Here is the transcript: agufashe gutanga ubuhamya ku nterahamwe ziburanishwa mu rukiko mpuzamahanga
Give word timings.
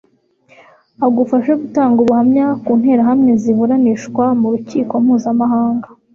agufashe 1.07 1.51
gutanga 1.61 1.97
ubuhamya 2.03 2.45
ku 2.63 2.71
nterahamwe 2.79 3.31
ziburanishwa 3.41 4.25
mu 4.39 4.47
rukiko 4.53 4.93
mpuzamahanga 5.03 5.87